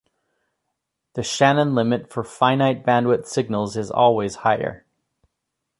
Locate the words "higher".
4.37-4.83